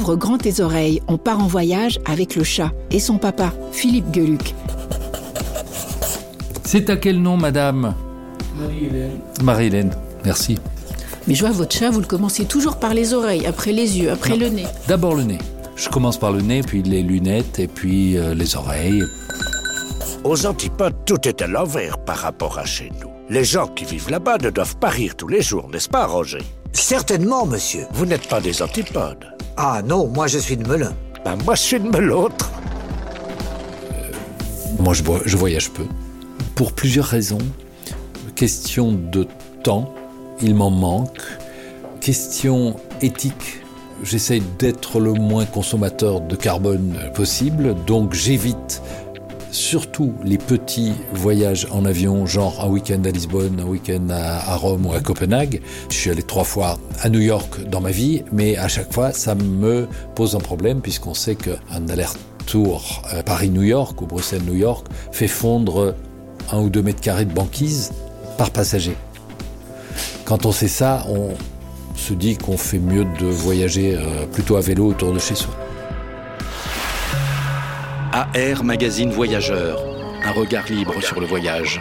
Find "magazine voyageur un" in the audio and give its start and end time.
78.64-80.32